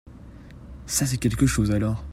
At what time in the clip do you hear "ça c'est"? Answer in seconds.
0.87-1.17